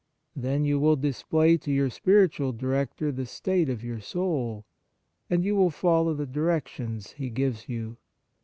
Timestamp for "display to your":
0.95-1.91